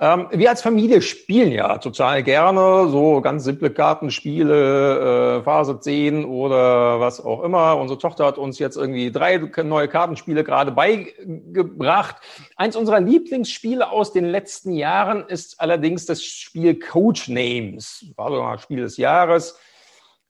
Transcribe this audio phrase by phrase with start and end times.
[0.00, 6.24] Ähm, wir als Familie spielen ja total gerne so ganz simple Kartenspiele, äh, Phase 10
[6.24, 7.76] oder was auch immer.
[7.76, 12.16] Unsere Tochter hat uns jetzt irgendwie drei neue Kartenspiele gerade beigebracht.
[12.54, 18.06] Eins unserer Lieblingsspiele aus den letzten Jahren ist allerdings das Spiel Coach Names.
[18.14, 19.58] War sogar Spiel des Jahres.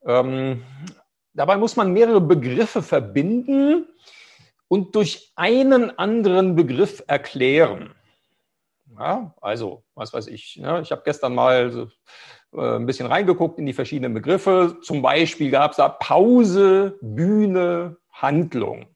[0.07, 0.63] Ähm,
[1.35, 3.87] dabei muss man mehrere Begriffe verbinden
[4.69, 7.95] und durch einen anderen Begriff erklären.
[8.99, 10.57] Ja, also, was weiß ich.
[10.57, 10.81] Ne?
[10.83, 11.89] Ich habe gestern mal so,
[12.53, 14.79] äh, ein bisschen reingeguckt in die verschiedenen Begriffe.
[14.83, 18.87] Zum Beispiel gab es da Pause, Bühne, Handlung.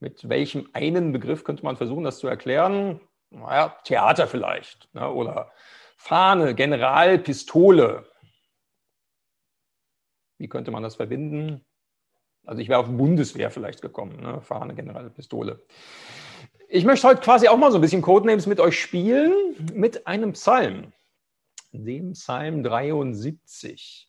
[0.00, 3.00] Mit welchem einen Begriff könnte man versuchen, das zu erklären?
[3.30, 4.88] Naja, Theater vielleicht.
[4.94, 5.10] Ne?
[5.10, 5.52] Oder
[5.96, 8.06] Fahne, General, Pistole.
[10.38, 11.64] Wie könnte man das verbinden?
[12.46, 14.40] Also ich wäre auf Bundeswehr vielleicht gekommen, ne?
[14.40, 15.60] Fahne, General, Pistole.
[16.70, 19.32] Ich möchte heute quasi auch mal so ein bisschen Codenames mit euch spielen,
[19.72, 20.92] mit einem Psalm,
[21.72, 24.06] dem Psalm 73.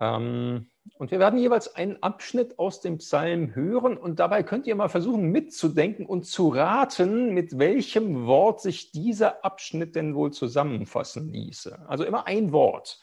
[0.00, 0.66] Ähm,
[0.98, 4.88] und wir werden jeweils einen Abschnitt aus dem Psalm hören und dabei könnt ihr mal
[4.88, 11.88] versuchen mitzudenken und zu raten, mit welchem Wort sich dieser Abschnitt denn wohl zusammenfassen ließe.
[11.88, 12.98] Also immer ein Wort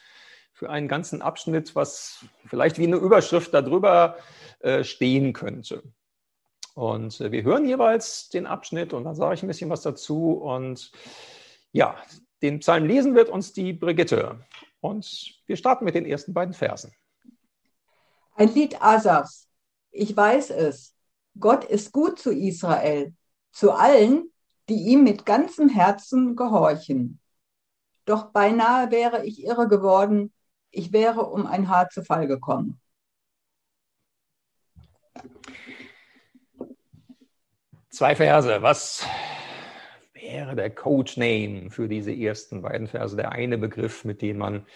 [0.52, 4.18] für einen ganzen Abschnitt, was vielleicht wie eine Überschrift darüber
[4.60, 5.82] äh, stehen könnte.
[6.74, 10.32] Und äh, wir hören jeweils den Abschnitt und dann sage ich ein bisschen was dazu.
[10.32, 10.92] Und
[11.72, 11.96] ja,
[12.40, 14.40] den Psalm lesen wird uns die Brigitte.
[14.80, 16.92] Und wir starten mit den ersten beiden Versen.
[18.34, 19.48] Ein Lied Asafs.
[19.90, 20.94] Ich weiß es.
[21.38, 23.14] Gott ist gut zu Israel,
[23.52, 24.30] zu allen,
[24.68, 27.20] die ihm mit ganzem Herzen gehorchen.
[28.04, 30.32] Doch beinahe wäre ich irre geworden,
[30.70, 32.80] ich wäre um ein Haar zu Fall gekommen.
[37.92, 38.62] Zwei Verse.
[38.62, 39.06] Was
[40.14, 43.14] wäre der Codename für diese ersten beiden Verse?
[43.14, 44.66] Der eine Begriff, mit dem man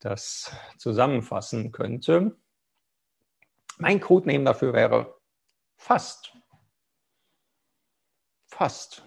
[0.00, 2.36] das zusammenfassen könnte.
[3.78, 5.14] Mein Codename dafür wäre
[5.76, 6.32] fast.
[8.48, 9.04] Fast.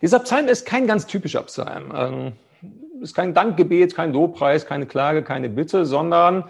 [0.00, 1.92] Dieser Psalm ist kein ganz typischer Psalm.
[1.92, 6.48] Ähm, ist kein Dankgebet, kein Lobpreis, keine Klage, keine Bitte, sondern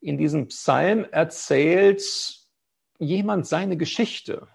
[0.00, 2.37] in diesem Psalm erzählt
[2.98, 4.46] jemand seine Geschichte.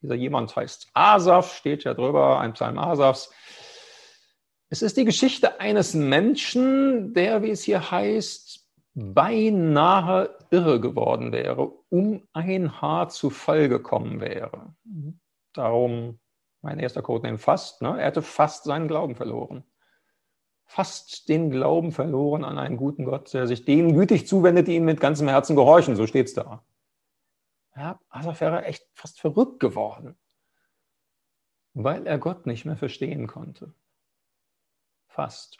[0.00, 3.32] Dieser jemand heißt Asaf, steht ja drüber, ein Psalm Asafs.
[4.68, 11.72] Es ist die Geschichte eines Menschen, der, wie es hier heißt, beinahe irre geworden wäre,
[11.88, 14.74] um ein Haar zu Fall gekommen wäre.
[15.52, 16.18] Darum
[16.62, 17.82] mein erster Codename fast.
[17.82, 17.98] Ne?
[17.98, 19.64] Er hätte fast seinen Glauben verloren.
[20.64, 24.84] Fast den Glauben verloren an einen guten Gott, der sich denen gütig zuwendet, die ihm
[24.84, 25.96] mit ganzem Herzen gehorchen.
[25.96, 26.64] So steht es da.
[27.74, 30.18] Ja, Asaf wäre echt fast verrückt geworden,
[31.74, 33.74] weil er Gott nicht mehr verstehen konnte.
[35.08, 35.58] Fast.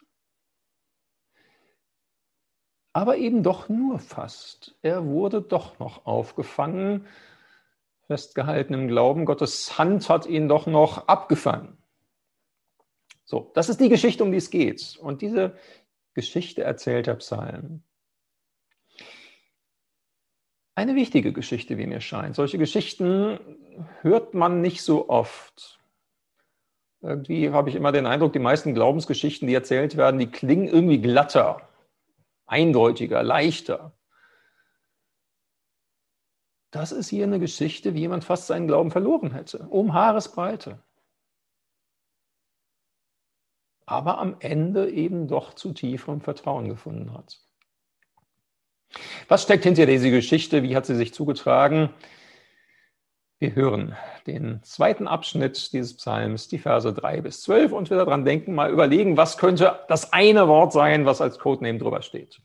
[2.92, 4.76] Aber eben doch nur fast.
[4.82, 7.06] Er wurde doch noch aufgefangen,
[8.06, 9.24] festgehalten im Glauben.
[9.24, 11.78] Gottes Hand hat ihn doch noch abgefangen.
[13.24, 14.98] So, das ist die Geschichte, um die es geht.
[14.98, 15.56] Und diese
[16.12, 17.82] Geschichte erzählt der Psalm
[20.74, 22.34] eine wichtige Geschichte, wie mir scheint.
[22.34, 23.38] Solche Geschichten
[24.00, 25.80] hört man nicht so oft.
[27.02, 31.00] Irgendwie habe ich immer den Eindruck, die meisten Glaubensgeschichten, die erzählt werden, die klingen irgendwie
[31.00, 31.68] glatter,
[32.46, 33.92] eindeutiger, leichter.
[36.70, 40.82] Das ist hier eine Geschichte, wie jemand fast seinen Glauben verloren hätte, um Haaresbreite.
[43.84, 47.40] Aber am Ende eben doch zu tieferem Vertrauen gefunden hat.
[49.28, 50.62] Was steckt hinter dieser Geschichte?
[50.62, 51.90] Wie hat sie sich zugetragen?
[53.38, 58.24] Wir hören den zweiten Abschnitt dieses Psalms, die Verse 3 bis 12 und wir daran
[58.24, 62.40] denken, mal überlegen, was könnte das eine Wort sein, was als Codename drüber steht.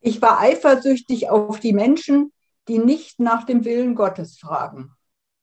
[0.00, 2.32] Ich war eifersüchtig auf die Menschen,
[2.68, 4.92] die nicht nach dem Willen Gottes fragen,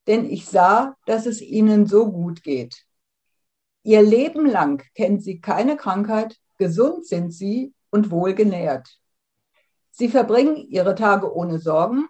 [0.07, 2.85] denn ich sah, dass es ihnen so gut geht.
[3.83, 8.87] Ihr Leben lang kennen sie keine Krankheit, gesund sind sie und wohlgenährt.
[9.91, 12.07] Sie verbringen ihre Tage ohne Sorgen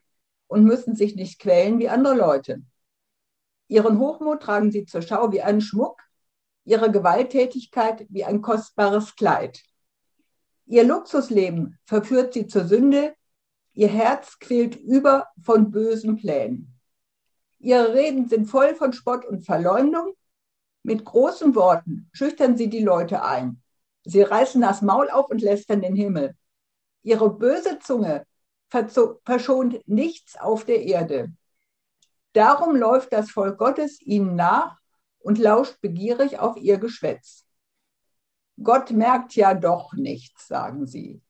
[0.48, 2.62] und müssen sich nicht quälen wie andere Leute.
[3.68, 6.02] Ihren Hochmut tragen sie zur Schau wie einen Schmuck,
[6.66, 9.64] ihre Gewalttätigkeit wie ein kostbares Kleid.
[10.66, 13.16] Ihr Luxusleben verführt sie zur Sünde,
[13.74, 16.78] ihr Herz quält über von bösen Plänen.
[17.60, 20.14] Ihre Reden sind voll von Spott und Verleumdung.
[20.84, 23.62] Mit großen Worten schüchtern sie die Leute ein.
[24.04, 26.36] Sie reißen das Maul auf und lästern den Himmel.
[27.04, 28.26] Ihre böse Zunge
[28.70, 31.34] verschont nichts auf der Erde.
[32.34, 34.78] Darum läuft das Volk Gottes ihnen nach
[35.20, 37.46] und lauscht begierig auf ihr Geschwätz.
[38.64, 41.22] Gott merkt ja doch nichts, sagen sie.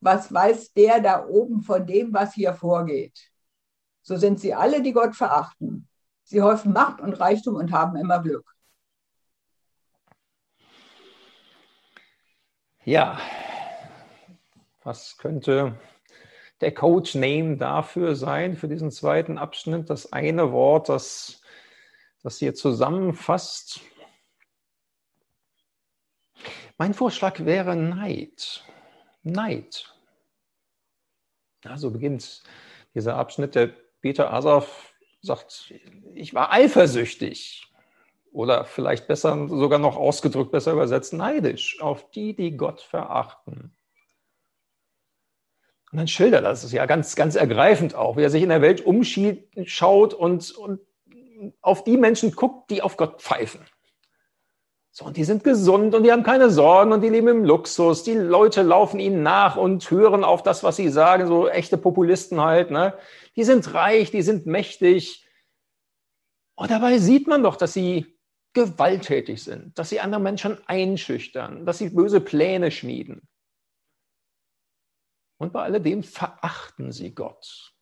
[0.00, 3.30] Was weiß der da oben von dem, was hier vorgeht?
[4.02, 5.88] So sind sie alle, die Gott verachten.
[6.24, 8.54] Sie häufen Macht und Reichtum und haben immer Glück.
[12.84, 13.18] Ja,
[14.84, 15.78] was könnte
[16.60, 19.90] der Coach-Name dafür sein, für diesen zweiten Abschnitt?
[19.90, 21.42] Das eine Wort, das,
[22.22, 23.80] das hier zusammenfasst.
[26.76, 28.64] Mein Vorschlag wäre Neid.
[29.22, 29.94] Neid.
[31.76, 32.42] So beginnt
[32.94, 33.54] dieser Abschnitt.
[33.54, 33.68] Der
[34.00, 35.72] Peter Asaf sagt,
[36.14, 37.70] ich war eifersüchtig.
[38.32, 43.74] Oder vielleicht besser, sogar noch ausgedrückt, besser übersetzt, neidisch auf die, die Gott verachten.
[45.94, 48.60] Und dann schildert er das ja ganz, ganz ergreifend auch, wie er sich in der
[48.60, 50.80] Welt umschaut und, und
[51.60, 53.60] auf die Menschen guckt, die auf Gott pfeifen.
[54.90, 58.02] So, und die sind gesund und die haben keine Sorgen und die leben im Luxus.
[58.02, 62.40] Die Leute laufen ihnen nach und hören auf das, was sie sagen, so echte Populisten
[62.40, 62.72] halt.
[62.72, 62.94] Ne?
[63.36, 65.28] Die sind reich, die sind mächtig.
[66.56, 68.18] Und dabei sieht man doch, dass sie
[68.52, 73.28] gewalttätig sind, dass sie andere Menschen einschüchtern, dass sie böse Pläne schmieden.
[75.38, 77.74] Und bei alledem verachten sie Gott.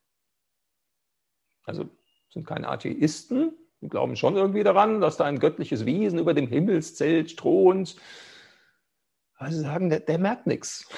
[1.65, 1.89] Also
[2.31, 6.47] sind keine Atheisten, die glauben schon irgendwie daran, dass da ein göttliches Wesen über dem
[6.47, 7.97] Himmelszelt thront.
[9.41, 10.89] Sie sagen, der, der merkt nichts.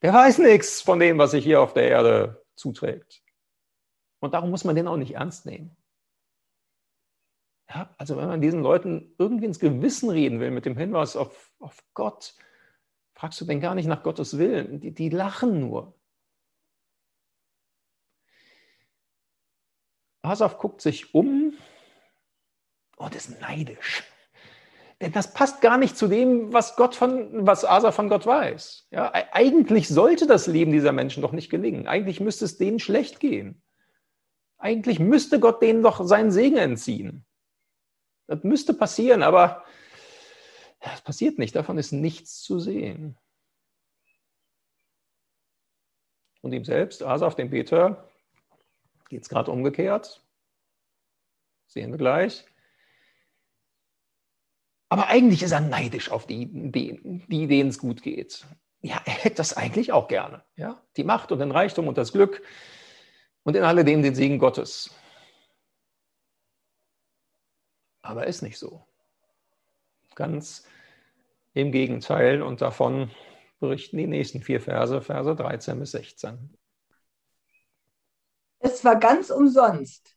[0.00, 3.22] Der weiß nichts von dem, was sich hier auf der Erde zuträgt.
[4.18, 5.76] Und darum muss man den auch nicht ernst nehmen.
[7.68, 11.52] Ja, also wenn man diesen Leuten irgendwie ins Gewissen reden will mit dem Hinweis auf,
[11.58, 12.34] auf Gott,
[13.22, 14.80] fragst du denn gar nicht nach Gottes Willen.
[14.80, 15.94] Die, die lachen nur.
[20.22, 21.56] Asaf guckt sich um
[22.96, 24.02] und ist neidisch.
[25.00, 28.88] Denn das passt gar nicht zu dem, was Gott von, was Asaf von Gott weiß.
[28.90, 31.86] Ja, eigentlich sollte das Leben dieser Menschen doch nicht gelingen.
[31.86, 33.62] Eigentlich müsste es denen schlecht gehen.
[34.58, 37.24] Eigentlich müsste Gott denen doch seinen Segen entziehen.
[38.26, 39.64] Das müsste passieren, aber
[40.82, 41.54] es passiert nicht.
[41.54, 43.16] Davon ist nichts zu sehen.
[46.40, 48.08] Und ihm selbst, Asaf, dem Beter,
[49.08, 50.24] geht es gerade umgekehrt.
[51.66, 52.44] Sehen wir gleich.
[54.88, 58.44] Aber eigentlich ist er neidisch auf die, die, die denen es gut geht.
[58.80, 60.44] Ja, er hätte das eigentlich auch gerne.
[60.56, 60.82] Ja?
[60.96, 62.42] Die Macht und den Reichtum und das Glück
[63.44, 64.94] und in alledem den Segen Gottes.
[68.02, 68.84] Aber ist nicht so.
[70.16, 70.66] Ganz
[71.54, 73.10] im Gegenteil und davon
[73.60, 76.56] berichten die nächsten vier Verse, Verse 13 bis 16.
[78.58, 80.16] Es war ganz umsonst.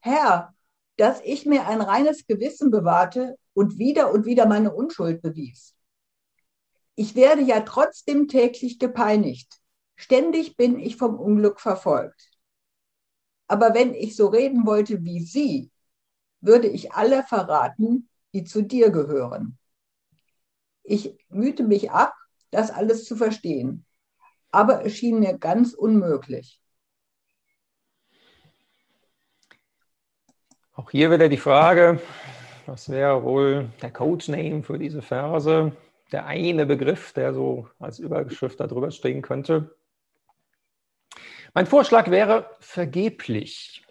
[0.00, 0.54] Herr,
[0.96, 5.74] dass ich mir ein reines Gewissen bewahrte und wieder und wieder meine Unschuld bewies.
[6.94, 9.60] Ich werde ja trotzdem täglich gepeinigt.
[9.96, 12.30] Ständig bin ich vom Unglück verfolgt.
[13.46, 15.70] Aber wenn ich so reden wollte wie Sie,
[16.40, 19.58] würde ich alle verraten, die zu dir gehören.
[20.82, 22.14] Ich mühte mich ab,
[22.50, 23.84] das alles zu verstehen,
[24.50, 26.60] aber es schien mir ganz unmöglich.
[30.72, 32.00] Auch hier wieder die Frage,
[32.66, 35.72] was wäre wohl der Codename für diese Verse?
[36.10, 39.76] Der eine Begriff, der so als Überschrift darüber stehen könnte.
[41.54, 43.84] Mein Vorschlag wäre vergeblich.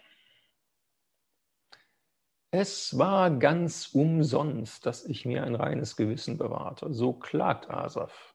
[2.52, 6.92] Es war ganz umsonst, dass ich mir ein reines Gewissen bewahrte.
[6.94, 8.34] So klagt Asaf.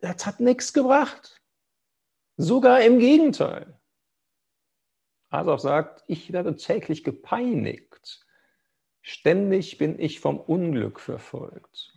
[0.00, 1.40] Das hat nichts gebracht.
[2.36, 3.78] Sogar im Gegenteil.
[5.30, 8.26] Asaf sagt, ich werde täglich gepeinigt.
[9.02, 11.92] Ständig bin ich vom Unglück verfolgt.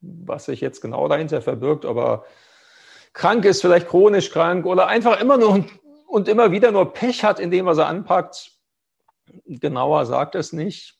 [0.00, 2.24] Was sich jetzt genau dahinter verbirgt, aber
[3.12, 5.64] krank ist, vielleicht chronisch krank oder einfach immer nur
[6.06, 8.57] und immer wieder nur Pech hat in dem, was er anpackt,
[9.46, 10.98] Genauer sagt es nicht.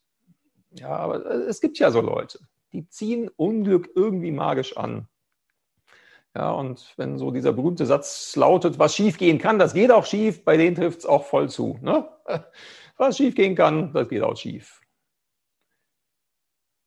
[0.71, 2.41] Ja, aber es gibt ja so Leute,
[2.73, 5.09] die ziehen Unglück irgendwie magisch an.
[6.35, 10.07] Ja, und wenn so dieser berühmte Satz lautet, was schief gehen kann, das geht auch
[10.07, 11.79] schief, bei denen trifft es auch voll zu.
[11.83, 12.09] Ne?
[12.97, 14.81] Was schief gehen kann, das geht auch schief.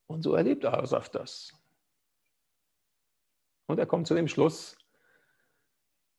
[0.07, 1.53] Und so erlebt Asaf das.
[3.67, 4.77] Und er kommt zu dem Schluss,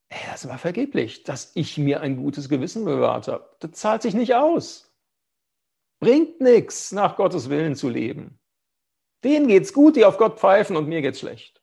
[0.09, 3.49] ey, das war vergeblich, dass ich mir ein gutes Gewissen bewahrt habe.
[3.61, 4.92] Das zahlt sich nicht aus.
[6.03, 8.41] Bringt nichts, nach Gottes Willen zu leben.
[9.23, 11.63] Denen geht's gut, die auf Gott pfeifen und mir geht's schlecht.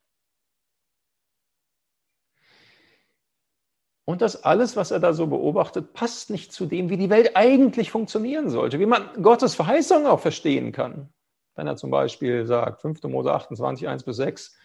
[4.05, 7.35] Und das alles, was er da so beobachtet, passt nicht zu dem, wie die Welt
[7.35, 11.13] eigentlich funktionieren sollte, wie man Gottes Verheißung auch verstehen kann.
[11.55, 13.03] Wenn er zum Beispiel sagt, 5.
[13.03, 14.57] Mose 28, 1 bis 6,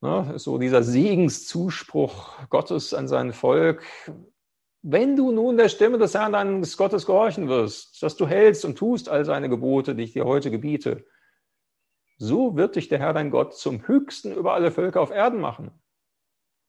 [0.00, 3.82] ne, so dieser Segenszuspruch Gottes an sein Volk.
[4.88, 8.78] Wenn du nun der Stimme des Herrn deines Gottes gehorchen wirst, dass du hältst und
[8.78, 11.04] tust all seine Gebote, die ich dir heute gebiete,
[12.18, 15.72] so wird dich der Herr dein Gott zum Höchsten über alle Völker auf Erden machen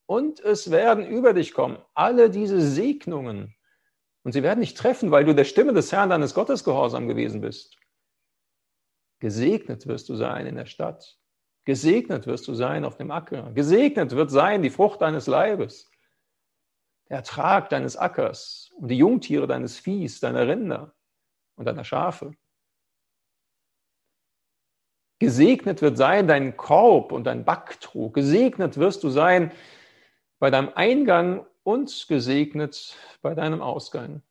[0.08, 3.54] und es werden über dich kommen alle diese Segnungen.
[4.24, 7.40] Und sie werden dich treffen, weil du der Stimme des Herrn deines Gottes gehorsam gewesen
[7.42, 7.78] bist.
[9.20, 11.18] Gesegnet wirst du sein in der Stadt.
[11.66, 13.52] Gesegnet wirst du sein auf dem Acker.
[13.54, 15.92] Gesegnet wird sein die Frucht deines Leibes,
[17.10, 20.94] der Ertrag deines Ackers und die Jungtiere deines Viehs, deiner Rinder
[21.56, 22.36] und deiner Schafe.
[25.20, 28.14] Gesegnet wird sein dein Korb und dein Backtrog.
[28.14, 29.52] Gesegnet wirst du sein
[30.38, 34.22] bei deinem Eingang und gesegnet bei deinem Ausgang.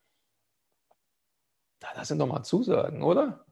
[1.95, 3.45] Das sind doch mal Zusagen, oder?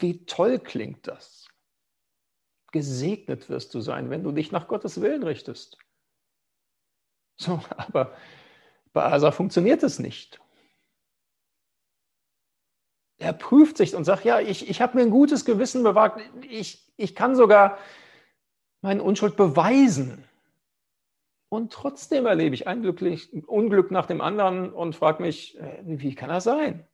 [0.00, 1.48] Wie toll klingt das?
[2.72, 5.78] Gesegnet wirst du sein, wenn du dich nach Gottes Willen richtest.
[7.38, 8.12] So, aber
[8.92, 10.40] bei Asa funktioniert es nicht.
[13.18, 16.20] Er prüft sich und sagt, ja, ich, ich habe mir ein gutes Gewissen bewahrt.
[16.48, 17.78] Ich, ich kann sogar
[18.80, 20.24] meine Unschuld beweisen.
[21.48, 22.84] Und trotzdem erlebe ich ein
[23.46, 26.86] Unglück nach dem anderen und frage mich, äh, wie kann das sein?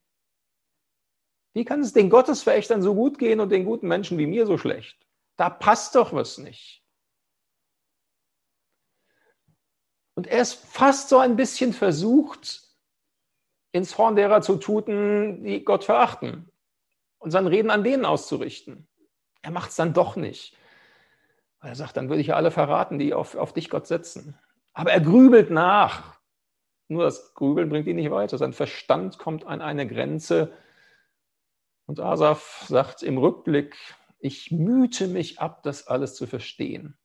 [1.53, 4.57] Wie kann es den Gottesverächtern so gut gehen und den guten Menschen wie mir so
[4.57, 4.97] schlecht?
[5.37, 6.84] Da passt doch was nicht.
[10.15, 12.63] Und er ist fast so ein bisschen versucht,
[13.71, 16.49] ins Horn derer zu tuten, die Gott verachten
[17.19, 18.87] und sein Reden an denen auszurichten.
[19.41, 20.57] Er macht es dann doch nicht.
[21.61, 24.37] Er sagt, dann würde ich ja alle verraten, die auf, auf dich Gott setzen.
[24.73, 26.19] Aber er grübelt nach.
[26.87, 28.37] Nur das Grübeln bringt ihn nicht weiter.
[28.37, 30.53] Sein Verstand kommt an eine Grenze.
[31.87, 33.75] Und Asaf sagt im Rückblick,
[34.19, 36.97] ich mühte mich ab, das alles zu verstehen.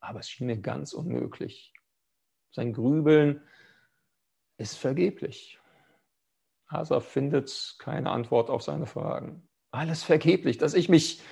[0.00, 1.71] Aber es schien mir ganz unmöglich.
[2.52, 3.42] Sein Grübeln
[4.58, 5.58] ist vergeblich.
[6.66, 9.48] Asaf findet keine Antwort auf seine Fragen.
[9.70, 11.22] Alles vergeblich, dass ich mich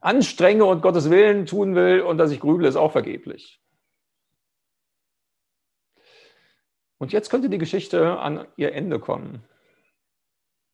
[0.00, 3.60] anstrenge und Gottes Willen tun will und dass ich grüble, ist auch vergeblich.
[6.98, 9.44] Und jetzt könnte die Geschichte an ihr Ende kommen.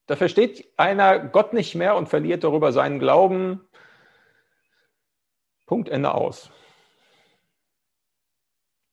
[0.06, 3.60] Da versteht einer Gott nicht mehr und verliert darüber seinen Glauben.
[5.66, 6.50] Punkt, Ende aus.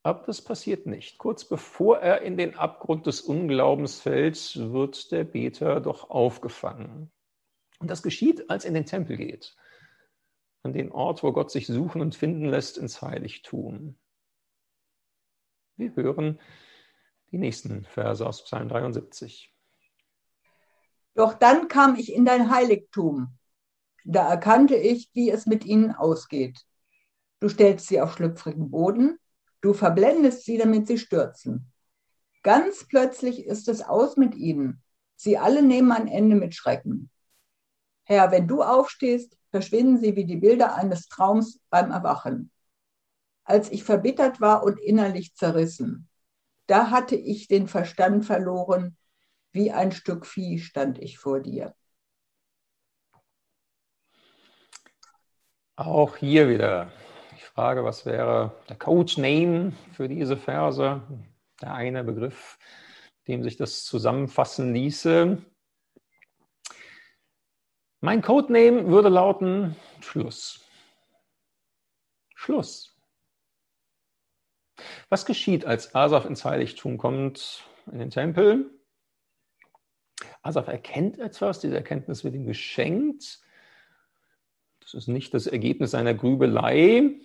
[0.03, 1.18] Aber das passiert nicht.
[1.18, 7.12] Kurz bevor er in den Abgrund des Unglaubens fällt, wird der Beter doch aufgefangen.
[7.79, 9.56] Und das geschieht, als er in den Tempel geht
[10.63, 13.98] an den Ort, wo Gott sich suchen und finden lässt, ins Heiligtum.
[15.77, 16.39] Wir hören
[17.32, 19.53] die nächsten Verse aus Psalm 73.
[21.15, 23.38] Doch dann kam ich in dein Heiligtum.
[24.06, 26.65] Da erkannte ich, wie es mit ihnen ausgeht.
[27.39, 29.19] Du stellst sie auf schlüpfrigen Boden,
[29.62, 31.72] du verblendest sie, damit sie stürzen.
[32.44, 34.82] Ganz plötzlich ist es aus mit ihnen.
[35.16, 37.10] Sie alle nehmen ein Ende mit Schrecken.
[38.06, 42.51] Herr, wenn du aufstehst, verschwinden sie wie die Bilder eines Traums beim Erwachen.
[43.44, 46.08] Als ich verbittert war und innerlich zerrissen,
[46.68, 48.96] da hatte ich den Verstand verloren,
[49.51, 51.75] wie ein Stück Vieh stand ich vor dir.
[55.75, 56.92] Auch hier wieder
[57.60, 61.01] Frage, was wäre der Codename für diese Verse?
[61.62, 62.58] Der eine Begriff,
[63.28, 65.44] dem sich das zusammenfassen ließe.
[68.00, 70.62] Mein Codename würde lauten Schluss.
[72.34, 72.98] Schluss.
[75.10, 78.72] Was geschieht, als Asaf ins Heiligtum kommt, in den Tempel?
[80.44, 83.42] Asaf erkennt etwas, diese Erkenntnis wird ihm geschenkt.
[84.80, 87.20] Das ist nicht das Ergebnis seiner Grübelei,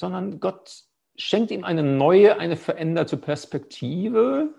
[0.00, 4.54] sondern Gott schenkt ihm eine neue, eine veränderte Perspektive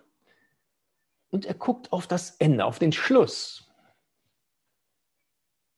[1.31, 3.67] und er guckt auf das Ende, auf den Schluss.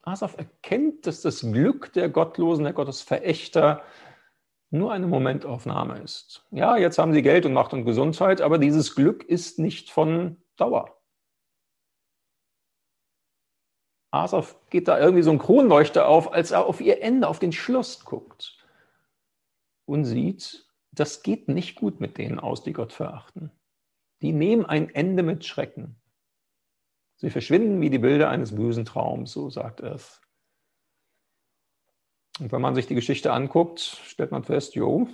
[0.02, 3.84] Asaf erkennt, dass das Glück der Gottlosen, der Gottesverächter
[4.70, 6.46] nur eine Momentaufnahme ist.
[6.52, 10.44] Ja, jetzt haben sie Geld und Macht und Gesundheit, aber dieses Glück ist nicht von
[10.58, 11.00] Dauer.
[14.12, 17.54] Asaf geht da irgendwie so ein Kronleuchter auf, als er auf ihr Ende, auf den
[17.54, 18.58] Schluss guckt
[19.86, 23.52] und sieht, das geht nicht gut mit denen aus, die Gott verachten.
[24.22, 25.96] Die nehmen ein Ende mit Schrecken.
[27.18, 30.22] Sie verschwinden wie die Bilder eines bösen Traums, so sagt es.
[32.40, 35.08] Und wenn man sich die Geschichte anguckt, stellt man fest, jo,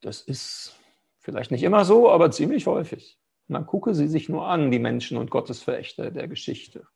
[0.00, 0.78] Das ist
[1.18, 3.18] vielleicht nicht immer so, aber ziemlich häufig.
[3.48, 6.86] Man gucke sie sich nur an, die Menschen und Gottesverächter der Geschichte.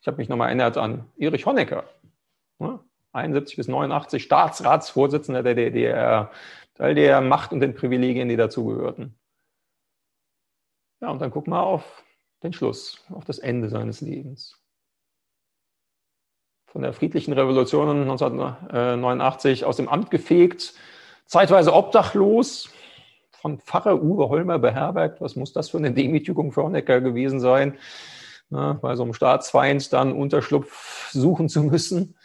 [0.00, 1.88] Ich habe mich nochmal erinnert an Erich Honecker,
[3.16, 6.30] 71 bis 89 Staatsratsvorsitzender der DDR,
[6.74, 9.18] Teil der Macht und den Privilegien, die dazugehörten.
[11.00, 12.04] Ja, und dann guck mal auf
[12.42, 14.60] den Schluss, auf das Ende seines Lebens.
[16.66, 20.74] Von der friedlichen Revolution 1989 aus dem Amt gefegt,
[21.26, 22.70] zeitweise obdachlos,
[23.46, 25.20] von Pfarrer Uwe Holmer beherbergt.
[25.20, 27.78] Was muss das für eine Demütigung für Honecker gewesen sein,
[28.50, 32.16] na, bei so einem Staatsfeind dann Unterschlupf suchen zu müssen?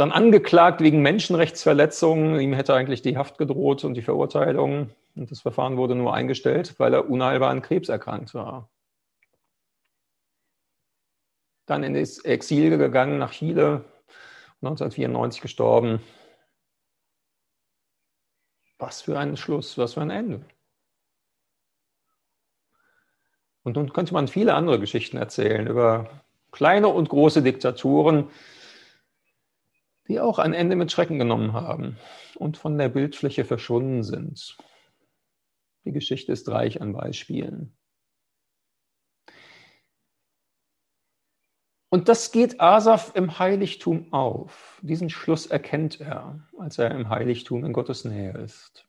[0.00, 2.40] Dann angeklagt wegen Menschenrechtsverletzungen.
[2.40, 4.88] Ihm hätte eigentlich die Haft gedroht und die Verurteilung.
[5.14, 8.70] Und das Verfahren wurde nur eingestellt, weil er unheilbar an Krebs erkrankt war.
[11.66, 13.84] Dann in das Exil gegangen nach Chile,
[14.62, 16.00] 1994 gestorben.
[18.78, 20.46] Was für ein Schluss, was für ein Ende.
[23.64, 28.30] Und nun könnte man viele andere Geschichten erzählen über kleine und große Diktaturen,
[30.10, 31.96] die auch ein Ende mit Schrecken genommen haben
[32.34, 34.58] und von der Bildfläche verschwunden sind.
[35.84, 37.76] Die Geschichte ist reich an Beispielen.
[41.92, 44.80] Und das geht Asaf im Heiligtum auf.
[44.82, 48.88] Diesen Schluss erkennt er, als er im Heiligtum in Gottes Nähe ist.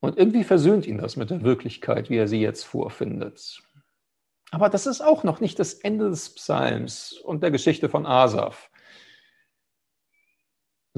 [0.00, 3.60] Und irgendwie versöhnt ihn das mit der Wirklichkeit, wie er sie jetzt vorfindet.
[4.52, 8.70] Aber das ist auch noch nicht das Ende des Psalms und der Geschichte von Asaf,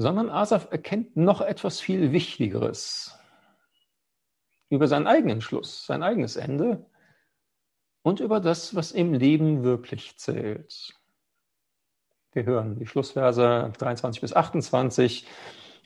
[0.01, 3.17] sondern Asaf erkennt noch etwas viel Wichtigeres
[4.69, 6.85] über seinen eigenen Schluss, sein eigenes Ende
[8.01, 10.97] und über das, was im Leben wirklich zählt.
[12.31, 15.27] Wir hören die Schlussverse 23 bis 28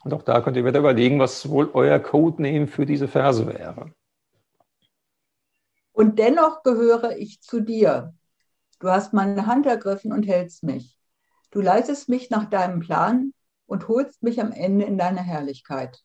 [0.04, 3.92] und auch da könnt ihr wieder überlegen, was wohl euer Codename für diese Verse wäre.
[5.92, 8.14] Und dennoch gehöre ich zu dir.
[8.80, 11.00] Du hast meine Hand ergriffen und hältst mich.
[11.52, 13.34] Du leitest mich nach deinem Plan
[13.66, 16.00] und holst mich am Ende in deine Herrlichkeit.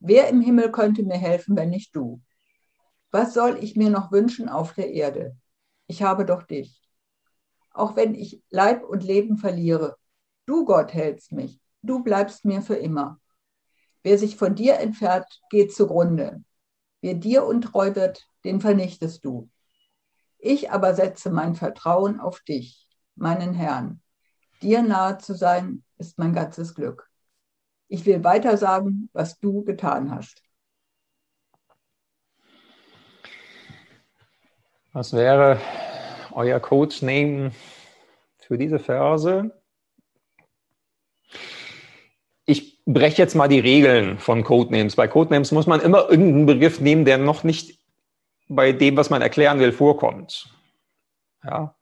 [0.00, 2.20] Wer im Himmel könnte mir helfen, wenn nicht du?
[3.10, 5.36] Was soll ich mir noch wünschen auf der Erde?
[5.86, 6.82] Ich habe doch dich.
[7.70, 9.96] Auch wenn ich Leib und Leben verliere,
[10.46, 13.20] du Gott hältst mich, du bleibst mir für immer.
[14.02, 16.42] Wer sich von dir entfernt, geht zugrunde.
[17.00, 19.48] Wer dir untreu wird, den vernichtest du.
[20.38, 24.02] Ich aber setze mein Vertrauen auf dich, meinen Herrn.
[24.62, 27.10] Dir nahe zu sein, ist mein ganzes Glück.
[27.88, 30.42] Ich will weiter sagen, was du getan hast.
[34.92, 35.60] Was wäre
[36.32, 37.52] euer Codename
[38.38, 39.50] für diese Verse?
[42.44, 44.96] Ich breche jetzt mal die Regeln von Codenames.
[44.96, 47.80] Bei Codenames muss man immer irgendeinen Begriff nehmen, der noch nicht
[48.48, 50.54] bei dem, was man erklären will, vorkommt.
[51.42, 51.74] Ja.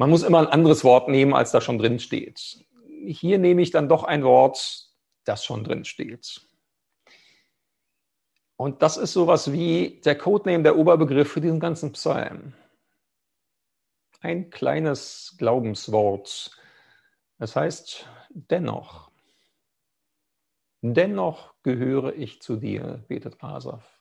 [0.00, 2.64] Man muss immer ein anderes Wort nehmen, als da schon drin steht.
[3.04, 4.88] Hier nehme ich dann doch ein Wort,
[5.24, 6.40] das schon drin steht.
[8.56, 12.54] Und das ist sowas wie der Codename, der Oberbegriff für diesen ganzen Psalm.
[14.20, 16.50] Ein kleines Glaubenswort.
[17.38, 19.10] Das heißt, dennoch.
[20.80, 23.99] Dennoch gehöre ich zu dir, betet Asaf.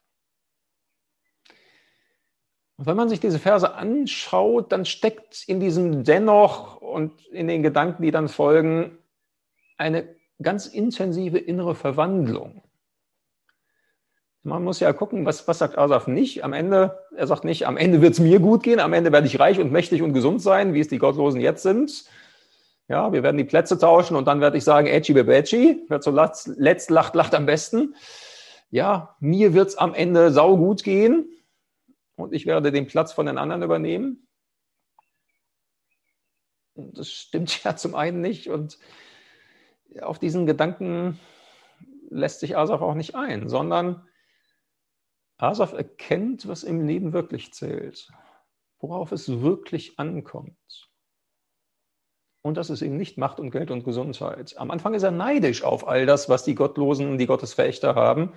[2.79, 7.61] Und wenn man sich diese Verse anschaut, dann steckt in diesem Dennoch und in den
[7.61, 8.97] Gedanken, die dann folgen,
[9.77, 10.07] eine
[10.41, 12.63] ganz intensive innere Verwandlung.
[14.43, 16.45] Man muss ja gucken, was, was sagt Asaf nicht.
[16.45, 19.27] Am Ende, er sagt nicht, am Ende wird es mir gut gehen, am Ende werde
[19.27, 22.05] ich reich und mächtig und gesund sein, wie es die Gottlosen jetzt sind.
[22.87, 26.47] Ja, wir werden die Plätze tauschen und dann werde ich sagen, Edgy Bebeci, wer zuletzt
[26.55, 27.95] letzt lacht, lacht am besten.
[28.71, 31.27] Ja, mir wird es am Ende sau gut gehen
[32.21, 34.27] und ich werde den Platz von den anderen übernehmen.
[36.75, 38.79] Das stimmt ja zum einen nicht und
[40.01, 41.19] auf diesen Gedanken
[42.09, 44.07] lässt sich Asaf auch nicht ein, sondern
[45.37, 48.11] Asaf erkennt, was im Leben wirklich zählt,
[48.79, 50.89] worauf es wirklich ankommt.
[52.41, 54.57] Und das ist eben nicht Macht und Geld und Gesundheit.
[54.57, 58.33] Am Anfang ist er neidisch auf all das, was die Gottlosen, die Gottesverächter haben.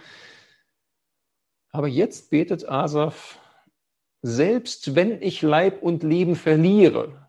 [1.71, 3.39] Aber jetzt betet Asaf,
[4.23, 7.29] selbst wenn ich Leib und Leben verliere,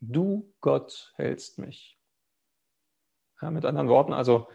[0.00, 1.98] du Gott hältst mich.
[3.40, 4.48] Ja, mit anderen Worten, also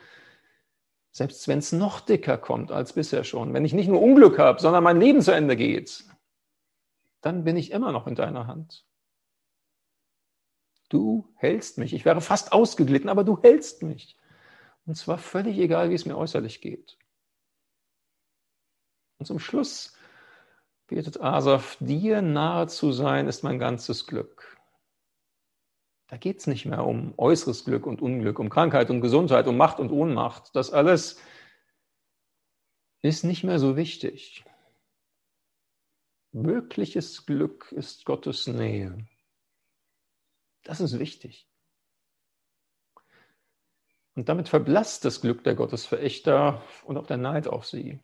[1.12, 4.62] selbst wenn es noch dicker kommt als bisher schon, wenn ich nicht nur Unglück habe,
[4.62, 6.06] sondern mein Leben zu Ende geht,
[7.22, 8.86] dann bin ich immer noch in deiner Hand.
[10.88, 11.94] Du hältst mich.
[11.94, 14.18] Ich wäre fast ausgeglitten, aber du hältst mich.
[14.86, 16.98] Und zwar völlig egal, wie es mir äußerlich geht.
[19.18, 19.94] Und zum Schluss
[20.90, 24.58] betet Asaf, dir nahe zu sein ist mein ganzes Glück.
[26.08, 29.58] Da geht es nicht mehr um äußeres Glück und Unglück, um Krankheit und Gesundheit, um
[29.58, 30.56] Macht und Ohnmacht.
[30.56, 31.22] Das alles
[33.02, 34.44] ist nicht mehr so wichtig.
[36.32, 39.08] Wirkliches Glück ist Gottes Nähe.
[40.64, 41.48] Das ist wichtig.
[44.16, 48.00] Und damit verblasst das Glück der Gottesverächter und auch der Neid auf sie.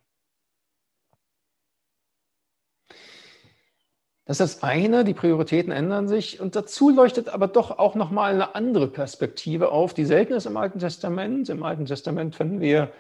[4.25, 8.33] Das ist das eine, die Prioritäten ändern sich und dazu leuchtet aber doch auch nochmal
[8.33, 11.47] eine andere Perspektive auf, die selten ist im Alten Testament.
[11.49, 12.91] Im Alten Testament finden wir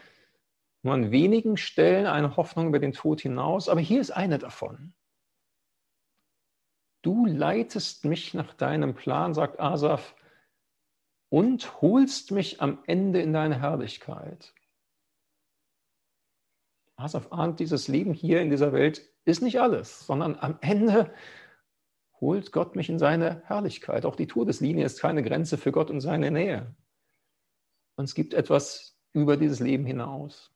[0.83, 4.93] nur an wenigen Stellen eine Hoffnung über den Tod hinaus, aber hier ist eine davon.
[7.01, 10.15] Du leitest mich nach deinem Plan, sagt Asaf,
[11.29, 14.53] und holst mich am Ende in deine Herrlichkeit.
[16.97, 21.13] Asaf ahnt, dieses Leben hier in dieser Welt ist nicht alles, sondern am Ende
[22.21, 24.05] holt Gott mich in seine Herrlichkeit.
[24.05, 26.75] Auch die Todeslinie ist keine Grenze für Gott und seine Nähe.
[27.97, 30.51] Und es gibt etwas über dieses Leben hinaus.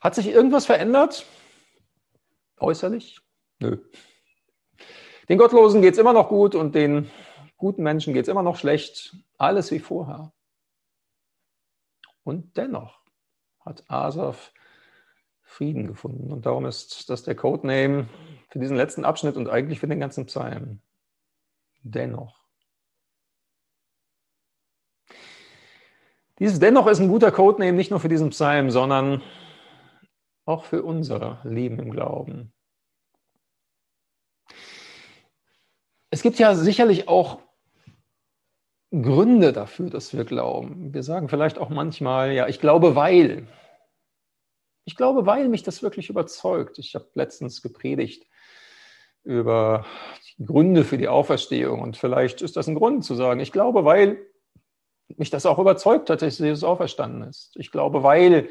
[0.00, 1.26] Hat sich irgendwas verändert?
[2.58, 3.20] Äußerlich?
[3.60, 3.78] Nö.
[5.28, 7.10] Den Gottlosen geht es immer noch gut und den
[7.56, 9.16] guten Menschen geht es immer noch schlecht.
[9.36, 10.32] Alles wie vorher.
[12.28, 13.00] Und dennoch
[13.60, 14.52] hat Asaf
[15.40, 16.30] Frieden gefunden.
[16.30, 18.06] Und darum ist das der Codename
[18.50, 20.82] für diesen letzten Abschnitt und eigentlich für den ganzen Psalm.
[21.80, 22.38] Dennoch.
[26.38, 29.22] Dieses Dennoch ist ein guter Codename nicht nur für diesen Psalm, sondern
[30.44, 32.52] auch für unser Leben im Glauben.
[36.10, 37.47] Es gibt ja sicherlich auch
[38.90, 40.94] Gründe dafür, dass wir glauben.
[40.94, 43.46] Wir sagen vielleicht auch manchmal, ja, ich glaube, weil.
[44.84, 46.78] Ich glaube, weil mich das wirklich überzeugt.
[46.78, 48.26] Ich habe letztens gepredigt
[49.24, 49.84] über
[50.38, 54.18] Gründe für die Auferstehung und vielleicht ist das ein Grund zu sagen, ich glaube, weil
[55.16, 57.52] mich das auch überzeugt hat, dass Jesus auferstanden ist.
[57.56, 58.48] Ich glaube, weil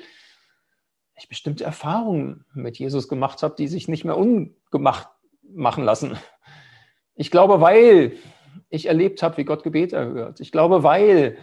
[1.15, 5.09] ich bestimmte Erfahrungen mit Jesus gemacht habe, die sich nicht mehr ungemacht
[5.41, 6.17] machen lassen.
[7.15, 8.17] Ich glaube, weil
[8.69, 10.39] ich erlebt habe, wie Gott Gebet erhört.
[10.39, 11.37] Ich glaube, weil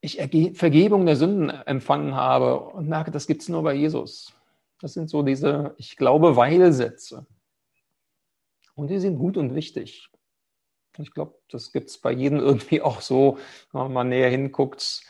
[0.00, 0.18] ich
[0.54, 4.34] Vergebung der Sünden empfangen habe und merke, das gibt es nur bei Jesus.
[4.80, 7.26] Das sind so diese Ich glaube, weil Sätze.
[8.74, 10.10] Und die sind gut und wichtig.
[10.98, 13.38] Ich glaube, das gibt es bei jedem irgendwie auch so,
[13.72, 15.02] wenn man näher hinguckt,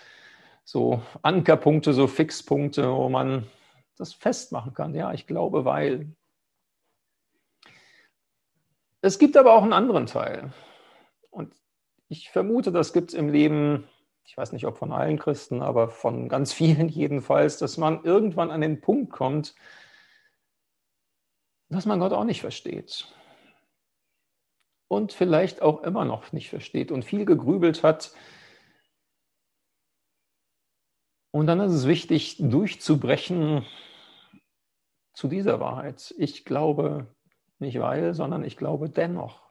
[0.64, 3.46] so Ankerpunkte, so Fixpunkte, wo man
[3.96, 4.94] das festmachen kann.
[4.94, 6.14] Ja, ich glaube, weil.
[9.04, 10.50] Es gibt aber auch einen anderen Teil.
[11.28, 11.54] Und
[12.08, 13.86] ich vermute, das gibt es im Leben,
[14.24, 18.50] ich weiß nicht, ob von allen Christen, aber von ganz vielen jedenfalls, dass man irgendwann
[18.50, 19.54] an den Punkt kommt,
[21.68, 23.06] dass man Gott auch nicht versteht.
[24.88, 28.14] Und vielleicht auch immer noch nicht versteht und viel gegrübelt hat.
[31.30, 33.66] Und dann ist es wichtig, durchzubrechen
[35.12, 36.14] zu dieser Wahrheit.
[36.16, 37.14] Ich glaube,
[37.64, 39.42] nicht weil, sondern ich glaube dennoch.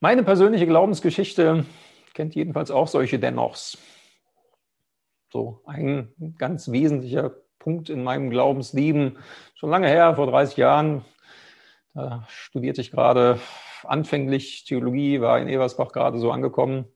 [0.00, 1.66] Meine persönliche Glaubensgeschichte
[2.14, 3.78] kennt jedenfalls auch solche Dennochs.
[5.32, 9.18] So ein ganz wesentlicher Punkt in meinem Glaubensleben,
[9.56, 11.04] schon lange her, vor 30 Jahren,
[11.94, 13.40] da studierte ich gerade
[13.82, 16.86] anfänglich Theologie, war in Eversbach gerade so angekommen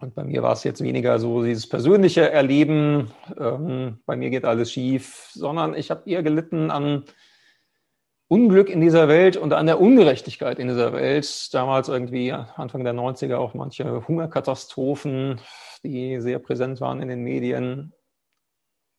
[0.00, 4.44] und bei mir war es jetzt weniger so dieses persönliche Erleben, ähm, bei mir geht
[4.44, 7.04] alles schief, sondern ich habe eher gelitten an
[8.28, 11.52] Unglück in dieser Welt und an der Ungerechtigkeit in dieser Welt.
[11.52, 15.40] Damals irgendwie Anfang der 90er auch manche Hungerkatastrophen,
[15.82, 17.92] die sehr präsent waren in den Medien.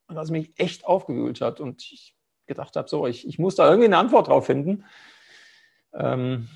[0.08, 3.68] Und was mich echt aufgewühlt hat und ich gedacht habe, so, ich, ich muss da
[3.68, 4.84] irgendwie eine Antwort drauf finden.
[5.94, 6.50] Ähm,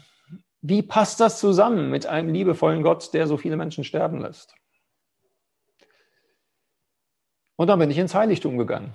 [0.67, 4.55] wie passt das zusammen mit einem liebevollen Gott, der so viele Menschen sterben lässt?
[7.55, 8.93] Und dann bin ich ins Heiligtum gegangen.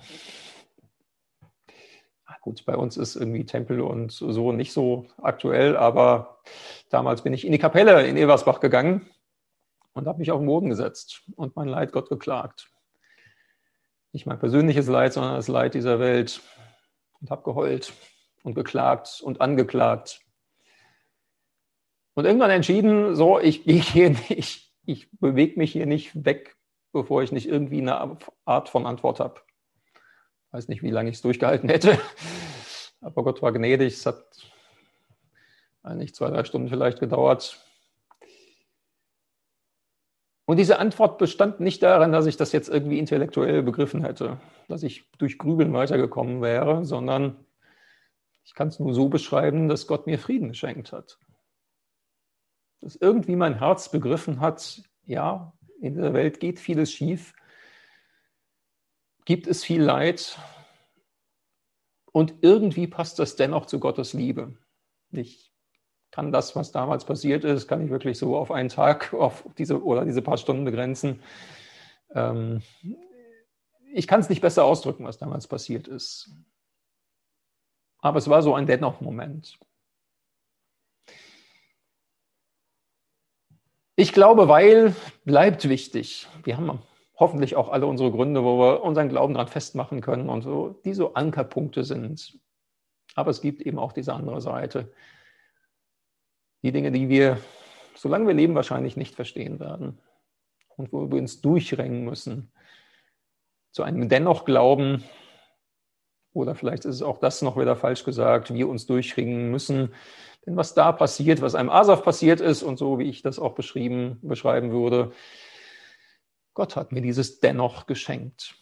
[2.41, 6.41] Gut, bei uns ist irgendwie Tempel und so nicht so aktuell, aber
[6.89, 9.07] damals bin ich in die Kapelle in Eversbach gegangen
[9.93, 12.71] und habe mich auf den Boden gesetzt und mein Leid Gott geklagt.
[14.11, 16.41] Nicht mein persönliches Leid, sondern das Leid dieser Welt.
[17.19, 17.93] Und habe geheult
[18.41, 20.21] und geklagt und angeklagt
[22.13, 26.57] und irgendwann entschieden, so, ich gehe hier nicht, ich bewege mich hier nicht weg,
[26.91, 29.41] bevor ich nicht irgendwie eine Art von Antwort habe.
[30.51, 31.97] Weiß nicht, wie lange ich es durchgehalten hätte.
[33.01, 34.23] Aber Gott war gnädig, es hat
[35.83, 37.65] eigentlich zwei, drei Stunden vielleicht gedauert.
[40.45, 44.83] Und diese Antwort bestand nicht darin, dass ich das jetzt irgendwie intellektuell begriffen hätte, dass
[44.83, 47.45] ich durch Grübeln weitergekommen wäre, sondern
[48.43, 51.17] ich kann es nur so beschreiben, dass Gott mir Frieden geschenkt hat.
[52.81, 57.33] Dass irgendwie mein Herz begriffen hat, ja, in der Welt geht vieles schief,
[59.25, 60.37] gibt es viel Leid
[62.11, 64.57] und irgendwie passt das dennoch zu Gottes Liebe.
[65.11, 65.51] Ich
[66.11, 69.81] kann das, was damals passiert ist, kann ich wirklich so auf einen Tag auf diese,
[69.83, 71.21] oder diese paar Stunden begrenzen.
[72.13, 72.61] Ähm,
[73.93, 76.29] ich kann es nicht besser ausdrücken, was damals passiert ist.
[77.99, 79.59] Aber es war so ein Dennoch-Moment.
[84.01, 86.27] Ich glaube, weil bleibt wichtig.
[86.43, 86.81] Wir haben
[87.19, 90.95] hoffentlich auch alle unsere Gründe, wo wir unseren Glauben daran festmachen können und so, die
[90.95, 92.39] so Ankerpunkte sind.
[93.13, 94.91] Aber es gibt eben auch diese andere Seite.
[96.63, 97.37] Die Dinge, die wir,
[97.93, 99.99] solange wir leben, wahrscheinlich nicht verstehen werden.
[100.77, 102.51] Und wo wir uns durchringen müssen.
[103.69, 105.03] Zu einem dennoch Glauben,
[106.33, 109.93] oder vielleicht ist es auch das noch wieder falsch gesagt, wir uns durchringen müssen.
[110.45, 113.53] Denn was da passiert, was einem Asaf passiert ist und so wie ich das auch
[113.53, 115.11] beschrieben, beschreiben würde,
[116.53, 118.55] Gott hat mir dieses dennoch geschenkt.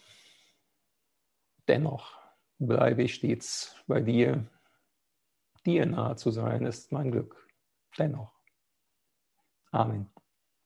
[1.68, 2.18] Dennoch
[2.58, 4.46] bleibe ich stets bei dir.
[5.64, 7.48] Dir nahe zu sein ist mein Glück.
[7.98, 8.32] Dennoch.
[9.72, 10.10] Amen.